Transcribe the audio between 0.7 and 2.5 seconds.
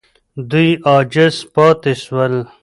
عاجز پاتې سول.